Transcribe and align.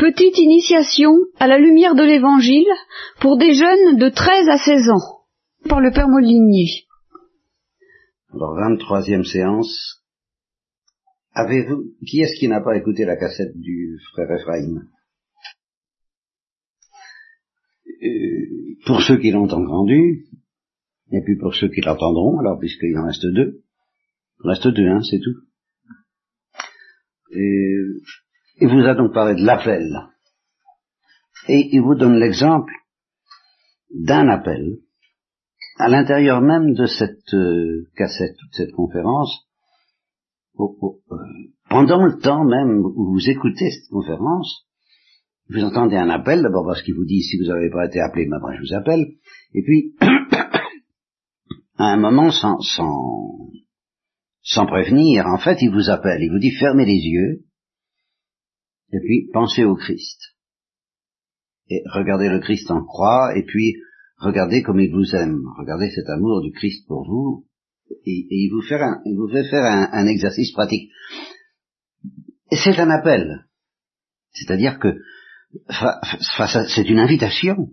Petite 0.00 0.38
initiation 0.38 1.12
à 1.38 1.46
la 1.46 1.58
lumière 1.58 1.94
de 1.94 2.02
l'Évangile 2.02 2.72
pour 3.20 3.36
des 3.36 3.52
jeunes 3.52 3.98
de 3.98 4.08
13 4.08 4.48
à 4.48 4.56
16 4.56 4.88
ans, 4.88 5.26
par 5.68 5.78
le 5.78 5.90
Père 5.90 6.08
Molinier. 6.08 6.86
Alors, 8.32 8.56
23e 8.56 9.24
séance. 9.24 10.02
Avez-vous, 11.34 11.84
qui 12.08 12.22
est-ce 12.22 12.40
qui 12.40 12.48
n'a 12.48 12.62
pas 12.62 12.78
écouté 12.78 13.04
la 13.04 13.18
cassette 13.18 13.54
du 13.54 13.98
frère 14.12 14.30
Ephraim? 14.30 14.86
Euh, 18.02 18.76
Pour 18.86 19.02
ceux 19.02 19.18
qui 19.18 19.32
l'ont 19.32 19.44
entendu, 19.44 20.24
et 21.12 21.20
puis 21.20 21.36
pour 21.36 21.54
ceux 21.54 21.68
qui 21.68 21.82
l'entendront, 21.82 22.38
alors 22.38 22.58
puisqu'il 22.58 22.96
en 22.96 23.04
reste 23.04 23.26
deux, 23.26 23.64
il 24.42 24.48
reste 24.48 24.68
deux, 24.68 24.88
hein, 24.88 25.02
c'est 25.02 25.20
tout. 25.20 25.36
Et, 27.32 27.76
il 28.60 28.68
vous 28.68 28.86
a 28.86 28.94
donc 28.94 29.12
parlé 29.12 29.34
de 29.34 29.44
l'appel. 29.44 29.88
Et 31.48 31.70
il 31.72 31.80
vous 31.80 31.94
donne 31.94 32.18
l'exemple 32.18 32.72
d'un 33.90 34.28
appel 34.28 34.78
à 35.78 35.88
l'intérieur 35.88 36.42
même 36.42 36.74
de 36.74 36.86
cette 36.86 37.32
euh, 37.32 37.88
cassette, 37.96 38.36
de 38.36 38.52
cette 38.52 38.72
conférence, 38.72 39.48
euh, 40.58 40.66
pendant 41.70 42.04
le 42.04 42.18
temps 42.18 42.44
même 42.44 42.84
où 42.84 43.12
vous 43.12 43.30
écoutez 43.30 43.70
cette 43.70 43.90
conférence, 43.90 44.66
vous 45.48 45.64
entendez 45.64 45.96
un 45.96 46.10
appel, 46.10 46.42
d'abord 46.42 46.66
parce 46.66 46.82
qu'il 46.82 46.94
vous 46.94 47.06
dit 47.06 47.22
si 47.22 47.38
vous 47.38 47.46
n'avez 47.46 47.70
pas 47.70 47.86
été 47.86 47.98
appelé, 48.00 48.26
maintenant 48.26 48.52
je 48.52 48.60
vous 48.60 48.74
appelle, 48.74 49.06
et 49.54 49.62
puis 49.62 49.94
à 51.78 51.84
un 51.94 51.96
moment 51.96 52.30
sans, 52.30 52.60
sans, 52.60 53.48
sans 54.42 54.66
prévenir, 54.66 55.24
en 55.26 55.38
fait 55.38 55.62
il 55.62 55.70
vous 55.70 55.88
appelle, 55.88 56.22
il 56.22 56.30
vous 56.30 56.38
dit 56.38 56.52
fermez 56.52 56.84
les 56.84 57.00
yeux, 57.00 57.44
et 58.92 58.98
puis 59.00 59.28
pensez 59.32 59.64
au 59.64 59.76
Christ. 59.76 60.18
Et 61.68 61.82
regardez 61.92 62.28
le 62.28 62.40
Christ 62.40 62.70
en 62.70 62.84
croix, 62.84 63.36
et 63.36 63.44
puis 63.44 63.76
regardez 64.18 64.62
comme 64.62 64.80
il 64.80 64.90
vous 64.90 65.14
aime, 65.14 65.40
regardez 65.58 65.90
cet 65.90 66.08
amour 66.08 66.42
du 66.42 66.52
Christ 66.52 66.86
pour 66.88 67.06
vous, 67.06 67.46
et, 68.04 68.26
il, 68.30 68.50
vous 68.50 68.62
fait 68.62 68.80
un, 68.80 69.00
il 69.04 69.16
vous 69.16 69.28
fait 69.28 69.48
faire 69.48 69.64
un, 69.64 70.06
exercice 70.06 70.52
pratique. 70.52 70.90
C'est 72.50 72.78
un 72.78 72.90
appel. 72.90 73.46
C'est-à-dire 74.32 74.78
que 74.78 74.96
c'est 76.76 76.88
une 76.88 77.00
invitation 77.00 77.70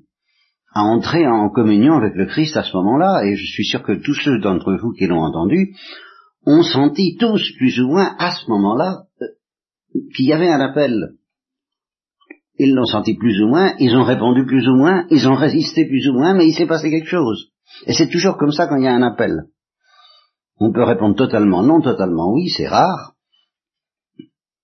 à 0.73 0.81
entrer 0.81 1.27
en 1.27 1.49
communion 1.49 1.93
avec 1.93 2.15
le 2.15 2.25
Christ 2.25 2.57
à 2.57 2.63
ce 2.63 2.75
moment-là, 2.77 3.25
et 3.25 3.35
je 3.35 3.45
suis 3.45 3.65
sûr 3.65 3.83
que 3.83 3.93
tous 3.93 4.15
ceux 4.15 4.39
d'entre 4.39 4.75
vous 4.75 4.91
qui 4.91 5.07
l'ont 5.07 5.23
entendu 5.23 5.75
ont 6.45 6.63
senti 6.63 7.17
tous 7.19 7.41
plus 7.57 7.79
ou 7.79 7.87
moins 7.87 8.15
à 8.19 8.31
ce 8.31 8.49
moment-là 8.49 9.06
qu'il 10.15 10.25
y 10.25 10.33
avait 10.33 10.49
un 10.49 10.59
appel. 10.59 11.15
Ils 12.59 12.73
l'ont 12.73 12.85
senti 12.85 13.15
plus 13.15 13.41
ou 13.41 13.47
moins, 13.47 13.75
ils 13.79 13.95
ont 13.95 14.03
répondu 14.03 14.45
plus 14.45 14.67
ou 14.67 14.75
moins, 14.75 15.05
ils 15.11 15.27
ont 15.27 15.35
résisté 15.35 15.85
plus 15.85 16.07
ou 16.09 16.13
moins, 16.13 16.33
mais 16.33 16.47
il 16.47 16.53
s'est 16.53 16.65
passé 16.65 16.89
quelque 16.89 17.09
chose. 17.09 17.51
Et 17.85 17.93
c'est 17.93 18.09
toujours 18.09 18.37
comme 18.37 18.51
ça 18.51 18.67
quand 18.67 18.77
il 18.77 18.83
y 18.83 18.87
a 18.87 18.95
un 18.95 19.03
appel. 19.03 19.43
On 20.59 20.71
peut 20.71 20.83
répondre 20.83 21.15
totalement 21.15 21.63
non, 21.63 21.81
totalement 21.81 22.33
oui, 22.33 22.49
c'est 22.49 22.67
rare. 22.67 23.13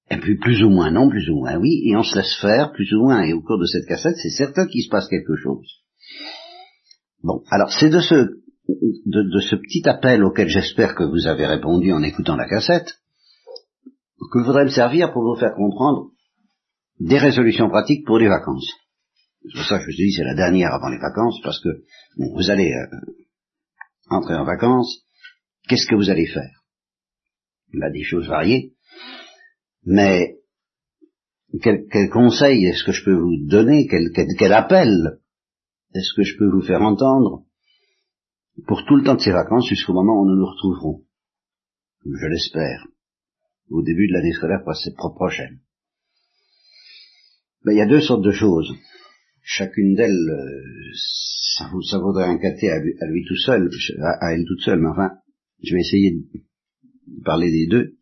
Et 0.10 0.18
puis 0.18 0.38
plus 0.38 0.64
ou 0.64 0.70
moins 0.70 0.92
non, 0.92 1.10
plus 1.10 1.30
ou 1.30 1.36
moins 1.36 1.58
oui, 1.58 1.84
et 1.86 1.96
on 1.96 2.04
se 2.04 2.16
laisse 2.16 2.36
faire 2.42 2.72
plus 2.72 2.92
ou 2.94 3.04
moins. 3.04 3.24
Et 3.24 3.34
au 3.34 3.42
cours 3.42 3.60
de 3.60 3.66
cette 3.66 3.88
cassette, 3.88 4.16
c'est 4.22 4.30
certain 4.30 4.66
qu'il 4.68 4.84
se 4.84 4.90
passe 4.90 5.08
quelque 5.08 5.36
chose. 5.36 5.84
Bon, 7.24 7.42
alors 7.52 7.72
c'est 7.72 7.90
de 7.90 8.00
ce, 8.00 8.16
de, 9.06 9.40
ce 9.40 9.56
petit 9.56 9.88
appel 9.88 10.24
auquel 10.24 10.50
j'espère 10.50 10.96
que 10.96 11.04
vous 11.04 11.28
avez 11.28 11.46
répondu 11.46 11.92
en 11.94 12.04
écoutant 12.04 12.36
la 12.36 12.48
cassette, 12.48 13.00
que 14.34 14.40
je 14.40 14.46
voudrais 14.46 14.66
me 14.66 14.72
servir 14.72 15.14
pour 15.14 15.22
vous 15.22 15.40
faire 15.40 15.54
comprendre 15.54 16.10
des 17.00 17.20
résolutions 17.20 17.70
pratiques 17.70 18.04
pour 18.04 18.18
les 18.18 18.28
vacances. 18.28 18.68
C'est 19.44 19.60
pour 19.60 19.68
ça 19.68 19.78
que 19.78 19.92
je 19.92 19.96
dis 19.96 20.12
c'est 20.12 20.24
la 20.24 20.34
dernière 20.34 20.74
avant 20.74 20.90
les 20.90 20.98
vacances, 20.98 21.40
parce 21.44 21.62
que 21.62 21.70
vous 22.18 22.50
allez 22.50 22.74
euh, 22.74 23.14
entrer 24.10 24.34
en 24.34 24.44
vacances, 24.44 25.06
qu'est-ce 25.68 25.88
que 25.88 25.96
vous 25.96 26.10
allez 26.10 26.26
faire? 26.26 26.64
A 27.80 27.92
des 27.92 28.04
choses 28.04 28.28
variées, 28.28 28.74
mais 29.84 30.38
quel, 31.62 31.86
conseil 32.12 32.66
est-ce 32.66 32.84
que 32.84 32.92
je 32.92 33.04
peux 33.04 33.16
vous 33.16 33.36
donner? 33.48 33.88
Quel, 33.88 34.10
quel 34.14 34.54
appel 34.54 35.20
est-ce 35.94 36.16
que 36.16 36.24
je 36.24 36.38
peux 36.38 36.50
vous 36.50 36.62
faire 36.62 36.82
entendre 36.82 37.44
pour 38.68 38.84
tout 38.86 38.96
le 38.96 39.04
temps 39.04 39.16
de 39.16 39.22
ces 39.22 39.32
vacances 39.32 39.68
jusqu'au 39.68 39.94
moment 39.94 40.20
où 40.20 40.26
nous 40.26 40.38
nous 40.38 40.50
retrouverons? 40.50 41.04
Je 42.06 42.28
l'espère 42.28 42.84
au 43.70 43.82
début 43.82 44.08
de 44.08 44.14
l'année 44.14 44.34
scolaire 44.34 44.64
prochaine. 44.64 45.60
Ben, 47.66 47.72
il 47.74 47.78
y 47.78 47.82
a 47.82 47.88
deux 47.88 48.02
sortes 48.02 48.24
de 48.24 48.32
choses. 48.32 48.74
Chacune 49.42 49.96
d'elles, 49.96 50.12
euh, 50.12 50.92
ça, 51.58 51.70
ça, 51.90 51.98
vaudrait 51.98 52.26
un 52.26 52.38
café 52.38 52.70
à, 52.70 52.80
lui 52.80 53.26
tout 53.26 53.38
seul, 53.38 53.70
à, 54.02 54.34
elle 54.34 54.46
toute 54.46 54.62
seule, 54.62 54.80
mais 54.80 54.90
enfin, 54.90 55.12
je 55.62 55.74
vais 55.74 55.82
essayer 55.82 56.12
de 56.12 57.24
parler 57.24 57.52
des 57.52 57.68
deux. 57.68 57.98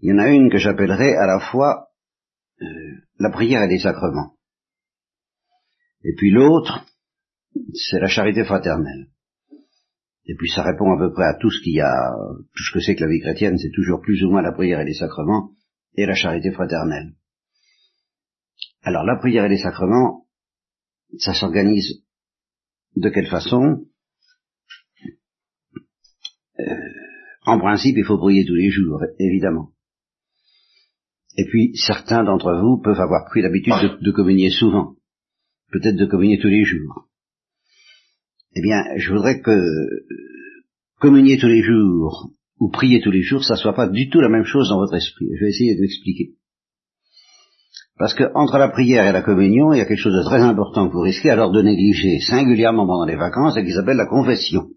Il 0.00 0.10
y 0.10 0.12
en 0.12 0.18
a 0.18 0.28
une 0.28 0.50
que 0.50 0.58
j'appellerai 0.58 1.14
à 1.16 1.26
la 1.26 1.40
fois 1.40 1.88
euh, 2.62 2.66
la 3.18 3.30
prière 3.30 3.62
et 3.62 3.68
les 3.68 3.78
sacrements. 3.78 4.36
Et 6.04 6.14
puis 6.16 6.30
l'autre, 6.30 6.86
c'est 7.74 7.98
la 7.98 8.08
charité 8.08 8.44
fraternelle. 8.44 9.08
Et 10.28 10.34
puis 10.34 10.50
ça 10.50 10.62
répond 10.62 10.92
à 10.92 10.98
peu 10.98 11.12
près 11.12 11.24
à 11.24 11.34
tout 11.34 11.50
ce 11.50 11.62
qu'il 11.62 11.74
y 11.74 11.80
a, 11.80 12.12
tout 12.54 12.62
ce 12.64 12.72
que 12.72 12.80
c'est 12.80 12.96
que 12.96 13.04
la 13.04 13.10
vie 13.10 13.20
chrétienne, 13.20 13.58
c'est 13.58 13.70
toujours 13.70 14.00
plus 14.00 14.24
ou 14.24 14.30
moins 14.30 14.42
la 14.42 14.52
prière 14.52 14.80
et 14.80 14.84
les 14.84 14.94
sacrements 14.94 15.50
et 15.96 16.04
la 16.04 16.14
charité 16.14 16.50
fraternelle. 16.50 17.14
Alors 18.82 19.04
la 19.04 19.16
prière 19.16 19.44
et 19.44 19.48
les 19.48 19.62
sacrements, 19.62 20.26
ça 21.18 21.32
s'organise 21.32 22.02
de 22.96 23.08
quelle 23.08 23.28
façon? 23.28 23.86
Euh, 26.58 26.64
En 27.44 27.58
principe, 27.60 27.96
il 27.96 28.04
faut 28.04 28.18
prier 28.18 28.44
tous 28.44 28.54
les 28.54 28.70
jours, 28.70 29.00
évidemment. 29.20 29.70
Et 31.36 31.44
puis 31.44 31.76
certains 31.76 32.24
d'entre 32.24 32.52
vous 32.54 32.80
peuvent 32.82 33.00
avoir 33.00 33.26
pris 33.26 33.42
l'habitude 33.42 33.74
de, 33.74 34.04
de 34.04 34.10
communier 34.10 34.50
souvent, 34.50 34.96
peut-être 35.70 35.96
de 35.96 36.06
communier 36.06 36.38
tous 36.40 36.48
les 36.48 36.64
jours 36.64 37.08
eh 38.56 38.62
bien, 38.62 38.82
je 38.96 39.12
voudrais 39.12 39.40
que 39.40 39.60
communier 40.98 41.36
tous 41.38 41.46
les 41.46 41.62
jours 41.62 42.30
ou 42.58 42.70
prier 42.70 43.02
tous 43.02 43.10
les 43.10 43.20
jours, 43.20 43.44
ça 43.44 43.56
soit 43.56 43.74
pas 43.74 43.86
du 43.86 44.08
tout 44.08 44.20
la 44.20 44.30
même 44.30 44.44
chose 44.44 44.70
dans 44.70 44.78
votre 44.78 44.94
esprit. 44.94 45.26
Je 45.34 45.44
vais 45.44 45.50
essayer 45.50 45.76
de 45.76 45.82
l'expliquer. 45.82 46.30
Parce 47.98 48.14
que 48.14 48.24
entre 48.34 48.56
la 48.56 48.70
prière 48.70 49.06
et 49.06 49.12
la 49.12 49.20
communion, 49.20 49.74
il 49.74 49.78
y 49.78 49.80
a 49.82 49.84
quelque 49.84 50.00
chose 50.00 50.16
de 50.16 50.24
très 50.24 50.40
important 50.40 50.88
que 50.88 50.94
vous 50.94 51.02
risquez 51.02 51.28
alors 51.28 51.52
de 51.52 51.60
négliger, 51.60 52.18
singulièrement 52.20 52.86
pendant 52.86 53.04
les 53.04 53.16
vacances, 53.16 53.58
et 53.58 53.64
qui 53.64 53.72
s'appelle 53.72 53.98
la 53.98 54.06
confession. 54.06 54.68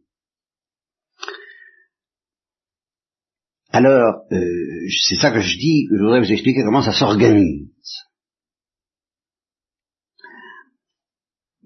Alors, 3.72 4.24
euh, 4.32 4.38
c'est 5.08 5.16
ça 5.16 5.32
que 5.32 5.40
je 5.40 5.58
dis, 5.58 5.88
je 5.90 6.04
voudrais 6.04 6.20
vous 6.20 6.32
expliquer 6.32 6.64
comment 6.66 6.82
ça 6.82 6.92
s'organise. 6.92 7.70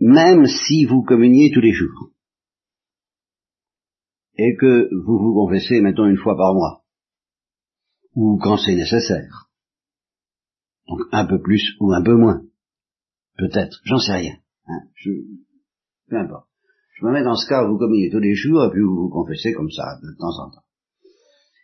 Même 0.06 0.48
si 0.48 0.84
vous 0.84 1.02
communiez 1.02 1.50
tous 1.54 1.62
les 1.62 1.72
jours, 1.72 2.10
et 4.36 4.54
que 4.60 4.90
vous 5.06 5.18
vous 5.18 5.34
confessez, 5.34 5.80
mettons, 5.80 6.08
une 6.08 6.18
fois 6.18 6.36
par 6.36 6.54
mois, 6.54 6.84
ou 8.14 8.38
quand 8.38 8.58
c'est 8.58 8.76
nécessaire. 8.76 9.50
Donc 10.88 11.00
un 11.14 11.26
peu 11.26 11.42
plus 11.42 11.78
ou 11.80 11.94
un 11.94 12.04
peu 12.04 12.16
moins. 12.16 12.42
Peut-être, 13.38 13.80
j'en 13.86 14.00
sais 14.00 14.16
rien. 14.16 14.36
Hein, 14.68 14.82
je, 14.96 15.12
peu 16.10 16.18
importe. 16.18 16.50
Je 17.00 17.06
me 17.06 17.14
mets 17.14 17.24
dans 17.24 17.38
ce 17.38 17.48
cas 17.48 17.64
où 17.64 17.72
vous 17.72 17.80
communiez 17.80 18.10
tous 18.12 18.20
les 18.20 18.36
jours 18.36 18.66
et 18.66 18.72
puis 18.72 18.82
vous 18.82 19.04
vous 19.04 19.10
confessez 19.10 19.54
comme 19.54 19.72
ça, 19.72 20.00
de 20.04 20.18
temps 20.20 20.44
en 20.44 20.52
temps. 20.52 20.66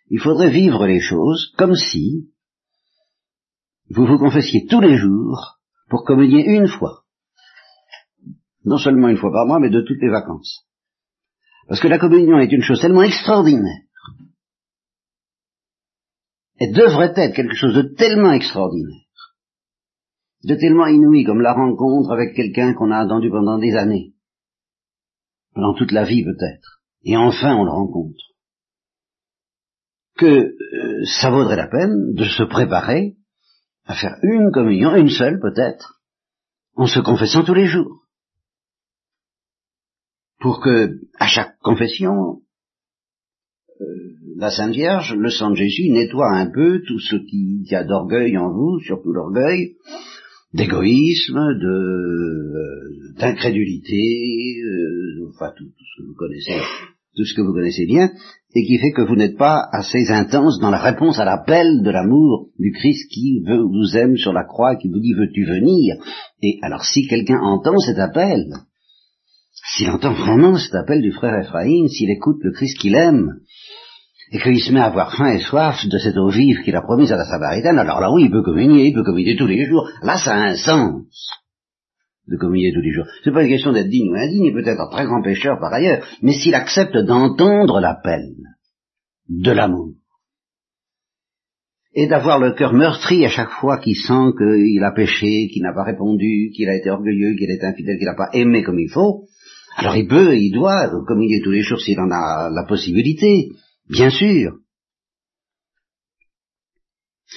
Il 0.09 0.21
faudrait 0.21 0.49
vivre 0.49 0.87
les 0.87 1.01
choses 1.01 1.53
comme 1.57 1.75
si 1.75 2.31
vous 3.89 4.05
vous 4.05 4.17
confessiez 4.17 4.65
tous 4.69 4.79
les 4.79 4.97
jours 4.97 5.59
pour 5.89 6.05
communier 6.05 6.45
une 6.45 6.69
fois 6.69 7.03
non 8.69 8.77
seulement 8.77 9.09
une 9.09 9.17
fois 9.17 9.31
par 9.31 9.47
mois, 9.47 9.59
mais 9.59 9.71
de 9.71 9.81
toutes 9.81 10.01
les 10.01 10.11
vacances. 10.11 10.63
Parce 11.67 11.81
que 11.81 11.87
la 11.87 11.97
communion 11.97 12.37
est 12.37 12.51
une 12.51 12.61
chose 12.61 12.79
tellement 12.79 13.01
extraordinaire, 13.01 13.83
et 16.59 16.71
devrait 16.71 17.13
être 17.15 17.35
quelque 17.35 17.55
chose 17.55 17.73
de 17.73 17.93
tellement 17.95 18.31
extraordinaire, 18.31 19.07
de 20.43 20.55
tellement 20.55 20.85
inouï 20.85 21.23
comme 21.23 21.41
la 21.41 21.53
rencontre 21.53 22.11
avec 22.11 22.35
quelqu'un 22.35 22.73
qu'on 22.75 22.91
a 22.91 22.99
attendu 22.99 23.31
pendant 23.31 23.57
des 23.57 23.75
années, 23.75 24.13
pendant 25.55 25.73
toute 25.73 25.91
la 25.91 26.05
vie 26.05 26.23
peut-être, 26.23 26.81
et 27.03 27.17
enfin 27.17 27.55
on 27.55 27.63
le 27.63 27.71
rencontre, 27.71 28.23
que 30.15 30.25
euh, 30.25 31.05
ça 31.05 31.31
vaudrait 31.31 31.55
la 31.55 31.69
peine 31.69 32.13
de 32.13 32.25
se 32.25 32.43
préparer 32.43 33.15
à 33.85 33.95
faire 33.95 34.17
une 34.21 34.51
communion, 34.51 34.95
une 34.95 35.09
seule 35.09 35.39
peut-être, 35.39 36.01
en 36.75 36.85
se 36.85 36.99
confessant 36.99 37.43
tous 37.43 37.55
les 37.55 37.65
jours 37.65 37.98
pour 40.39 40.61
que, 40.61 40.99
à 41.19 41.27
chaque 41.27 41.57
confession, 41.61 42.41
euh, 43.81 43.85
la 44.37 44.49
Sainte 44.49 44.73
Vierge, 44.73 45.15
le 45.15 45.29
sang 45.29 45.51
de 45.51 45.55
Jésus, 45.55 45.89
nettoie 45.89 46.31
un 46.33 46.49
peu 46.49 46.81
tout 46.87 46.99
ce 46.99 47.15
qu'il 47.15 47.67
y 47.69 47.75
a 47.75 47.83
d'orgueil 47.83 48.37
en 48.37 48.51
vous, 48.51 48.79
surtout 48.79 49.11
l'orgueil, 49.11 49.75
d'égoïsme, 50.53 51.39
de 51.59 53.19
d'incrédulité, 53.19 54.55
enfin 55.29 55.51
tout, 55.57 55.65
tout, 55.65 55.85
ce 55.95 56.01
que 56.01 56.07
vous 56.07 56.15
connaissez, 56.15 56.55
tout 57.15 57.25
ce 57.25 57.35
que 57.35 57.41
vous 57.41 57.53
connaissez 57.53 57.85
bien, 57.85 58.09
et 58.55 58.65
qui 58.65 58.77
fait 58.77 58.91
que 58.91 59.01
vous 59.01 59.15
n'êtes 59.15 59.37
pas 59.37 59.67
assez 59.73 60.09
intense 60.09 60.57
dans 60.59 60.71
la 60.71 60.79
réponse 60.79 61.19
à 61.19 61.25
l'appel 61.25 61.81
de 61.83 61.89
l'amour 61.89 62.47
du 62.57 62.71
Christ 62.71 63.11
qui 63.11 63.41
veut, 63.45 63.61
vous 63.61 63.97
aime 63.97 64.15
sur 64.15 64.31
la 64.31 64.45
croix, 64.45 64.77
qui 64.77 64.87
vous 64.87 65.01
dit 65.01 65.13
veux-tu 65.13 65.45
venir? 65.45 65.97
Et 66.41 66.59
alors 66.61 66.85
si 66.85 67.07
quelqu'un 67.07 67.41
entend 67.41 67.77
cet 67.77 67.99
appel, 67.99 68.45
s'il 69.75 69.89
entend 69.89 70.13
vraiment 70.13 70.57
cet 70.57 70.75
appel 70.75 71.01
du 71.01 71.11
frère 71.11 71.39
Ephraïm, 71.39 71.87
s'il 71.87 72.09
écoute 72.09 72.37
le 72.41 72.51
Christ 72.51 72.77
qu'il 72.79 72.95
aime, 72.95 73.39
et 74.31 74.39
qu'il 74.39 74.61
se 74.61 74.71
met 74.71 74.79
à 74.79 74.85
avoir 74.85 75.15
faim 75.15 75.33
et 75.33 75.39
soif 75.39 75.87
de 75.87 75.97
cette 75.97 76.17
eau 76.17 76.29
vive 76.29 76.61
qu'il 76.63 76.75
a 76.75 76.81
promise 76.81 77.11
à 77.11 77.17
la 77.17 77.25
Samaritaine, 77.25 77.79
alors 77.79 77.99
là 77.99 78.11
oui, 78.11 78.25
il 78.25 78.31
peut 78.31 78.43
communier, 78.43 78.87
il 78.87 78.93
peut 78.93 79.03
communier 79.03 79.35
tous 79.35 79.47
les 79.47 79.65
jours. 79.65 79.89
Là, 80.03 80.17
ça 80.17 80.35
a 80.35 80.49
un 80.49 80.55
sens 80.55 81.05
de 82.27 82.37
communier 82.37 82.71
tous 82.73 82.81
les 82.81 82.91
jours. 82.91 83.05
C'est 83.23 83.31
pas 83.31 83.43
une 83.43 83.49
question 83.49 83.71
d'être 83.71 83.89
digne 83.89 84.11
ou 84.11 84.15
indigne, 84.15 84.53
peut-être 84.53 84.79
un 84.79 84.89
très 84.89 85.05
grand 85.05 85.21
pécheur 85.23 85.59
par 85.59 85.73
ailleurs, 85.73 86.05
mais 86.21 86.33
s'il 86.33 86.53
accepte 86.53 86.95
d'entendre 86.95 87.79
l'appel 87.79 88.21
de 89.29 89.51
l'amour, 89.51 89.93
et 91.93 92.07
d'avoir 92.07 92.39
le 92.39 92.53
cœur 92.53 92.73
meurtri 92.73 93.25
à 93.25 93.29
chaque 93.29 93.49
fois 93.49 93.79
qu'il 93.79 93.95
sent 93.95 94.33
qu'il 94.37 94.83
a 94.83 94.91
péché, 94.91 95.47
qu'il 95.51 95.63
n'a 95.63 95.73
pas 95.73 95.83
répondu, 95.83 96.51
qu'il 96.55 96.69
a 96.69 96.75
été 96.75 96.91
orgueilleux, 96.91 97.35
qu'il 97.35 97.49
est 97.49 97.63
infidèle, 97.63 97.97
qu'il 97.97 98.05
n'a 98.05 98.15
pas 98.15 98.29
aimé 98.33 98.61
comme 98.61 98.79
il 98.79 98.89
faut, 98.89 99.25
alors 99.79 99.95
il 99.95 100.07
peut, 100.07 100.35
il 100.35 100.51
doit 100.51 100.89
communier 101.07 101.41
tous 101.41 101.51
les 101.51 101.61
jours 101.61 101.79
s'il 101.79 101.99
en 101.99 102.11
a 102.11 102.49
la 102.49 102.65
possibilité, 102.67 103.47
bien 103.89 104.09
sûr. 104.09 104.57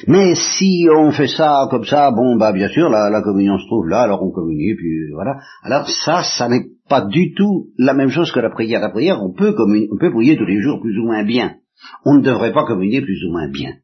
Mais 0.09 0.35
si 0.35 0.89
on 0.91 1.13
fait 1.13 1.29
ça 1.29 1.69
comme 1.71 1.85
ça, 1.85 2.11
bon 2.11 2.37
bah 2.37 2.53
bien 2.53 2.69
sûr 2.69 2.89
la, 2.89 3.23
communion 3.23 3.59
se 3.59 3.67
trouve 3.67 3.87
là, 3.87 4.03
alors 4.03 4.25
on 4.25 4.33
communie, 4.33 4.75
puis 4.75 5.13
voilà. 5.13 5.39
Alors 5.63 5.89
ça, 5.89 6.25
ça 6.25 6.49
n'est 6.49 6.67
pas 6.89 7.03
du 7.03 7.33
tout 7.35 7.69
la 7.79 7.95
même 7.95 8.09
chose 8.09 8.33
que 8.33 8.41
la 8.41 8.51
prière. 8.51 8.81
La 8.81 8.91
prière, 8.91 9.23
on 9.23 9.33
peut 9.33 9.55
on 9.57 9.99
peut 9.99 10.11
prier 10.11 10.37
tous 10.37 10.47
les 10.47 10.61
jours 10.61 10.81
plus 10.81 10.99
ou 10.99 11.05
moins 11.05 11.25
bien. 11.25 11.57
On 12.05 12.15
ne 12.15 12.23
devrait 12.23 12.53
pas 12.53 12.67
communier 12.67 13.03
plus 13.03 13.23
ou 13.25 13.33
moins 13.33 13.51
bien. 13.51 13.75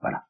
Voilà. 0.00 0.22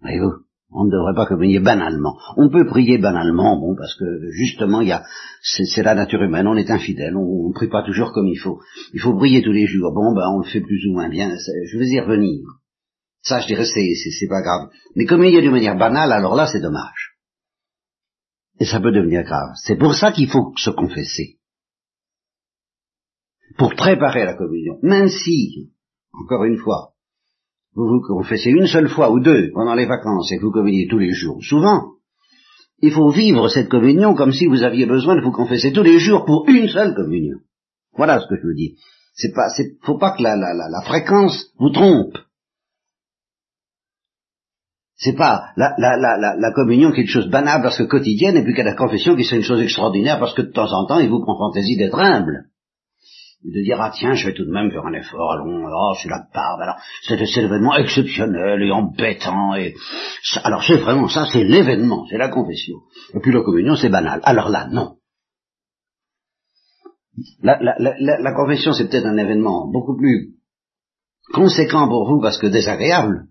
Voyez-vous? 0.00 0.47
On 0.70 0.84
ne 0.84 0.90
devrait 0.90 1.14
pas 1.14 1.26
communier 1.26 1.60
banalement. 1.60 2.18
On 2.36 2.50
peut 2.50 2.66
prier 2.66 2.98
banalement, 2.98 3.58
bon, 3.58 3.74
parce 3.74 3.94
que 3.94 4.04
justement, 4.32 4.82
il 4.82 4.88
y 4.88 4.92
a, 4.92 5.04
c'est, 5.42 5.82
la 5.82 5.94
nature 5.94 6.22
humaine, 6.22 6.46
on 6.46 6.56
est 6.56 6.70
infidèle, 6.70 7.16
on 7.16 7.48
ne 7.48 7.54
prie 7.54 7.68
pas 7.68 7.82
toujours 7.82 8.12
comme 8.12 8.28
il 8.28 8.38
faut. 8.38 8.60
Il 8.92 9.00
faut 9.00 9.16
prier 9.16 9.42
tous 9.42 9.52
les 9.52 9.66
jours, 9.66 9.92
bon, 9.94 10.14
ben, 10.14 10.28
on 10.34 10.40
le 10.40 10.48
fait 10.48 10.60
plus 10.60 10.86
ou 10.86 10.92
moins 10.92 11.08
bien, 11.08 11.30
je 11.30 11.78
vais 11.78 11.86
y 11.86 12.00
revenir. 12.00 12.40
Ça, 13.22 13.40
je 13.40 13.46
dirais, 13.46 13.64
c'est, 13.64 13.94
c'est, 13.94 14.28
pas 14.28 14.42
grave. 14.42 14.68
Mais 14.94 15.06
communier 15.06 15.40
d'une 15.40 15.52
manière 15.52 15.76
banale, 15.76 16.12
alors 16.12 16.34
là, 16.34 16.46
c'est 16.46 16.60
dommage. 16.60 17.16
Et 18.60 18.64
ça 18.64 18.80
peut 18.80 18.92
devenir 18.92 19.22
grave. 19.22 19.50
C'est 19.64 19.76
pour 19.76 19.94
ça 19.94 20.12
qu'il 20.12 20.28
faut 20.28 20.52
se 20.56 20.70
confesser. 20.70 21.38
Pour 23.56 23.74
préparer 23.74 24.24
la 24.24 24.34
communion. 24.34 24.78
Même 24.82 25.08
si, 25.08 25.72
encore 26.12 26.44
une 26.44 26.58
fois, 26.58 26.92
vous 27.78 27.86
vous 27.86 28.00
confessez 28.00 28.50
une 28.50 28.66
seule 28.66 28.88
fois 28.88 29.12
ou 29.12 29.20
deux 29.20 29.52
pendant 29.54 29.74
les 29.74 29.86
vacances 29.86 30.32
et 30.32 30.38
que 30.38 30.42
vous 30.42 30.50
communiez 30.50 30.88
tous 30.88 30.98
les 30.98 31.12
jours, 31.12 31.38
souvent, 31.44 31.92
il 32.82 32.90
faut 32.90 33.10
vivre 33.10 33.48
cette 33.48 33.68
communion 33.68 34.14
comme 34.14 34.32
si 34.32 34.46
vous 34.46 34.64
aviez 34.64 34.84
besoin 34.84 35.14
de 35.14 35.22
vous 35.22 35.30
confesser 35.30 35.72
tous 35.72 35.84
les 35.84 36.00
jours 36.00 36.24
pour 36.24 36.48
une 36.48 36.68
seule 36.68 36.94
communion. 36.96 37.38
Voilà 37.96 38.20
ce 38.20 38.26
que 38.26 38.36
je 38.36 38.42
vous 38.42 38.54
dis. 38.54 38.74
C'est 39.14 39.32
pas, 39.32 39.48
c'est, 39.50 39.76
faut 39.82 39.96
pas 39.96 40.16
que 40.16 40.22
la, 40.22 40.34
la, 40.34 40.54
la, 40.54 40.68
la 40.68 40.82
fréquence 40.82 41.52
vous 41.60 41.70
trompe. 41.70 42.18
C'est 44.96 45.16
pas 45.16 45.50
la, 45.56 45.74
la, 45.78 45.96
la, 45.96 46.34
la, 46.36 46.52
communion 46.52 46.90
qui 46.90 47.00
est 47.00 47.04
une 47.04 47.08
chose 47.08 47.30
banale 47.30 47.62
parce 47.62 47.78
que 47.78 47.84
quotidienne, 47.84 48.36
et 48.36 48.42
puis 48.42 48.54
qu'à 48.54 48.64
la 48.64 48.74
confession 48.74 49.14
qui 49.14 49.24
c'est 49.24 49.36
une 49.36 49.42
chose 49.42 49.60
extraordinaire 49.60 50.18
parce 50.18 50.34
que 50.34 50.42
de 50.42 50.50
temps 50.50 50.72
en 50.72 50.86
temps, 50.86 50.98
il 50.98 51.08
vous 51.08 51.22
prend 51.22 51.38
fantaisie 51.38 51.76
d'être 51.76 52.00
humble 52.00 52.46
de 53.44 53.62
dire 53.62 53.80
ah 53.80 53.92
tiens 53.94 54.14
je 54.14 54.26
vais 54.26 54.34
tout 54.34 54.44
de 54.44 54.50
même 54.50 54.70
faire 54.70 54.84
un 54.84 54.92
effort 54.94 55.32
allons 55.32 55.64
oh 55.64 55.94
c'est 56.02 56.08
la 56.08 56.26
barbe 56.34 56.60
alors 56.60 56.76
c'est 57.02 57.24
cet 57.24 57.44
événement 57.44 57.76
exceptionnel 57.76 58.62
et 58.62 58.72
embêtant 58.72 59.54
et 59.54 59.74
alors 60.42 60.64
c'est 60.64 60.78
vraiment 60.78 61.08
ça 61.08 61.26
c'est 61.32 61.44
l'événement 61.44 62.04
c'est 62.10 62.18
la 62.18 62.30
confession. 62.30 62.78
Et 63.14 63.20
puis 63.20 63.32
la 63.32 63.42
communion 63.42 63.76
c'est 63.76 63.90
banal. 63.90 64.20
Alors 64.24 64.48
là 64.48 64.66
non. 64.70 64.96
La, 67.42 67.58
la, 67.60 67.74
la, 67.78 68.20
la 68.20 68.34
confession 68.34 68.72
c'est 68.72 68.88
peut-être 68.88 69.06
un 69.06 69.16
événement 69.16 69.70
beaucoup 69.70 69.96
plus 69.96 70.34
conséquent 71.32 71.86
pour 71.86 72.08
vous 72.08 72.20
parce 72.20 72.38
que 72.38 72.46
désagréable 72.48 73.26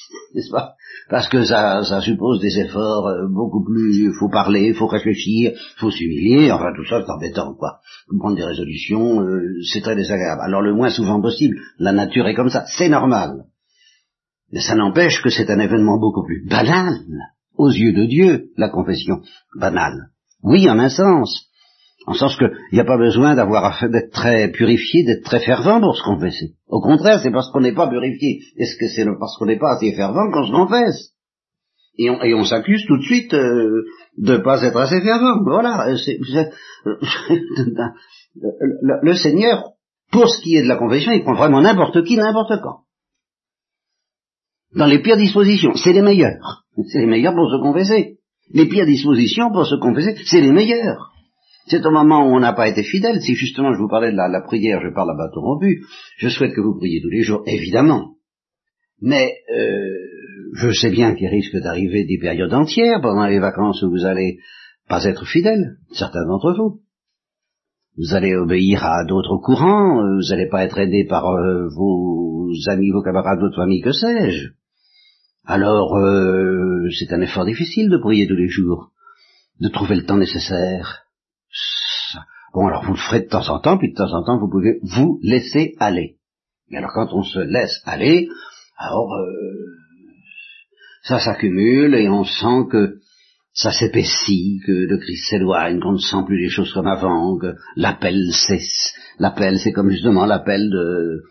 n'est-ce 0.34 0.50
pas? 0.50 0.74
Parce 1.08 1.28
que 1.28 1.44
ça, 1.44 1.82
suppose 2.00 2.40
des 2.40 2.58
efforts 2.58 3.08
euh, 3.08 3.28
beaucoup 3.28 3.64
plus, 3.64 4.12
faut 4.18 4.28
parler, 4.28 4.74
faut 4.74 4.86
réfléchir, 4.86 5.52
faut 5.76 5.90
s'humilier, 5.90 6.50
enfin 6.52 6.72
tout 6.76 6.84
ça 6.84 7.02
c'est 7.04 7.10
embêtant 7.10 7.54
quoi. 7.54 7.80
Prendre 8.18 8.36
des 8.36 8.44
résolutions, 8.44 9.22
euh, 9.22 9.40
c'est 9.70 9.80
très 9.80 9.96
désagréable. 9.96 10.42
Alors 10.42 10.62
le 10.62 10.74
moins 10.74 10.90
souvent 10.90 11.20
possible, 11.20 11.56
la 11.78 11.92
nature 11.92 12.26
est 12.26 12.34
comme 12.34 12.50
ça, 12.50 12.64
c'est 12.66 12.88
normal. 12.88 13.44
Mais 14.52 14.60
ça 14.60 14.74
n'empêche 14.74 15.22
que 15.22 15.30
c'est 15.30 15.50
un 15.50 15.58
événement 15.58 15.98
beaucoup 15.98 16.24
plus 16.24 16.46
banal, 16.48 17.00
aux 17.56 17.70
yeux 17.70 17.92
de 17.92 18.06
Dieu, 18.06 18.50
la 18.56 18.70
confession 18.70 19.20
banale. 19.58 20.10
Oui, 20.42 20.70
en 20.70 20.78
un 20.78 20.88
sens, 20.88 21.47
en 22.08 22.14
sens 22.14 22.36
qu'il 22.38 22.50
n'y 22.72 22.80
a 22.80 22.84
pas 22.84 22.96
besoin 22.96 23.34
d'avoir 23.34 23.86
d'être 23.90 24.10
très 24.12 24.50
purifié, 24.50 25.04
d'être 25.04 25.24
très 25.24 25.40
fervent 25.40 25.78
pour 25.78 25.94
se 25.94 26.02
confesser. 26.02 26.54
Au 26.66 26.80
contraire, 26.80 27.20
c'est 27.22 27.30
parce 27.30 27.50
qu'on 27.52 27.60
n'est 27.60 27.74
pas 27.74 27.86
purifié. 27.86 28.40
Est-ce 28.56 28.78
que 28.78 28.88
c'est 28.88 29.04
parce 29.04 29.36
qu'on 29.38 29.44
n'est 29.44 29.58
pas 29.58 29.74
assez 29.74 29.92
fervent 29.92 30.30
qu'on 30.32 30.46
se 30.46 30.52
confesse? 30.52 31.12
Et 31.98 32.08
on, 32.10 32.44
s'accuse 32.44 32.86
tout 32.86 32.96
de 32.96 33.02
suite 33.02 33.34
euh, 33.34 33.82
de 34.16 34.34
ne 34.34 34.38
pas 34.38 34.62
être 34.62 34.78
assez 34.78 35.02
fervent. 35.02 35.42
Voilà. 35.44 35.86
le, 39.02 39.14
Seigneur, 39.14 39.72
pour 40.10 40.28
ce 40.30 40.40
qui 40.40 40.56
est 40.56 40.62
de 40.62 40.68
la 40.68 40.76
confession, 40.76 41.12
il 41.12 41.24
prend 41.24 41.34
vraiment 41.34 41.60
n'importe 41.60 42.04
qui, 42.04 42.16
n'importe 42.16 42.62
quand. 42.62 42.84
Dans 44.76 44.86
les 44.86 45.02
pires 45.02 45.16
dispositions, 45.16 45.74
c'est 45.74 45.92
les 45.92 46.02
meilleurs. 46.02 46.64
C'est 46.90 47.00
les 47.00 47.06
meilleurs 47.06 47.34
pour 47.34 47.50
se 47.50 47.60
confesser. 47.60 48.18
Les 48.54 48.66
pires 48.66 48.86
dispositions 48.86 49.50
pour 49.50 49.66
se 49.66 49.74
confesser, 49.74 50.16
c'est 50.24 50.40
les 50.40 50.52
meilleurs. 50.52 51.12
C'est 51.68 51.84
au 51.84 51.90
moment 51.90 52.26
où 52.26 52.34
on 52.34 52.40
n'a 52.40 52.54
pas 52.54 52.68
été 52.68 52.82
fidèle, 52.82 53.20
si 53.20 53.34
justement 53.34 53.74
je 53.74 53.78
vous 53.78 53.88
parlais 53.88 54.10
de 54.10 54.16
la, 54.16 54.40
prière, 54.40 54.80
je 54.80 54.92
parle 54.92 55.10
à 55.10 55.14
bâton 55.14 55.40
rompu, 55.40 55.84
je 56.16 56.28
souhaite 56.28 56.54
que 56.54 56.62
vous 56.62 56.78
priez 56.78 57.02
tous 57.02 57.10
les 57.10 57.22
jours, 57.22 57.42
évidemment. 57.46 58.14
Mais 59.02 59.34
euh, 59.54 59.90
je 60.54 60.70
sais 60.72 60.90
bien 60.90 61.14
qu'il 61.14 61.28
risque 61.28 61.56
d'arriver 61.56 62.04
des 62.04 62.18
périodes 62.18 62.54
entières 62.54 63.00
pendant 63.02 63.26
les 63.26 63.38
vacances 63.38 63.82
où 63.82 63.90
vous 63.90 64.06
allez 64.06 64.38
pas 64.88 65.04
être 65.04 65.26
fidèle, 65.26 65.76
certains 65.92 66.24
d'entre 66.26 66.54
vous. 66.54 66.80
Vous 67.98 68.14
allez 68.14 68.34
obéir 68.34 68.84
à 68.84 69.04
d'autres 69.04 69.36
courants, 69.36 70.02
euh, 70.02 70.16
vous 70.16 70.30
n'allez 70.30 70.48
pas 70.48 70.64
être 70.64 70.78
aidé 70.78 71.04
par 71.04 71.28
euh, 71.28 71.68
vos 71.76 72.50
amis, 72.68 72.92
vos 72.92 73.02
camarades, 73.02 73.40
votre 73.40 73.56
famille, 73.56 73.82
que 73.82 73.92
sais-je. 73.92 74.52
Alors, 75.44 75.96
c'est 76.98 77.14
un 77.14 77.22
effort 77.22 77.46
difficile 77.46 77.88
de 77.88 77.96
prier 77.96 78.26
tous 78.26 78.36
les 78.36 78.48
jours, 78.48 78.90
de 79.60 79.68
trouver 79.68 79.96
le 79.96 80.04
temps 80.04 80.18
nécessaire. 80.18 81.07
Bon, 82.54 82.66
alors 82.66 82.84
vous 82.84 82.94
le 82.94 82.98
ferez 82.98 83.20
de 83.20 83.28
temps 83.28 83.48
en 83.50 83.60
temps, 83.60 83.78
puis 83.78 83.92
de 83.92 83.96
temps 83.96 84.12
en 84.12 84.24
temps, 84.24 84.38
vous 84.38 84.50
pouvez 84.50 84.78
vous 84.82 85.18
laisser 85.22 85.74
aller. 85.78 86.16
Et 86.70 86.76
alors 86.76 86.92
quand 86.94 87.12
on 87.12 87.22
se 87.22 87.38
laisse 87.38 87.80
aller, 87.84 88.28
alors 88.76 89.12
euh, 89.14 89.54
ça 91.02 91.18
s'accumule 91.18 91.94
et 91.94 92.08
on 92.08 92.24
sent 92.24 92.68
que 92.70 92.98
ça 93.52 93.72
s'épaissit, 93.72 94.60
que 94.66 94.72
le 94.72 94.98
Christ 94.98 95.30
s'éloigne, 95.30 95.80
qu'on 95.80 95.92
ne 95.92 95.98
sent 95.98 96.24
plus 96.26 96.38
les 96.38 96.48
choses 96.48 96.72
comme 96.72 96.86
avant, 96.86 97.38
que 97.38 97.54
l'appel 97.76 98.32
cesse. 98.32 98.94
L'appel, 99.18 99.58
c'est 99.58 99.72
comme 99.72 99.90
justement 99.90 100.26
l'appel 100.26 100.70
de, 100.70 101.22